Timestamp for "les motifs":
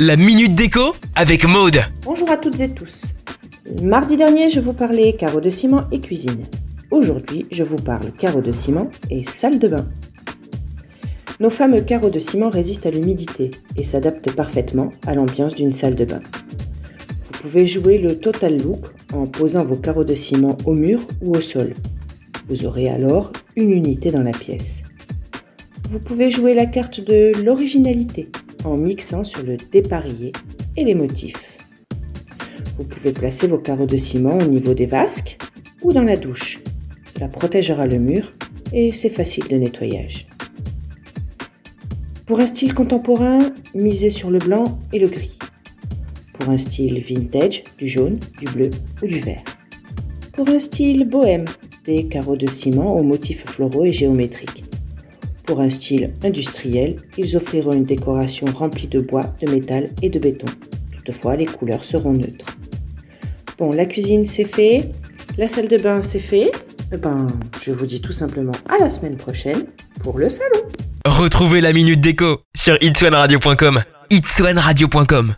30.84-31.56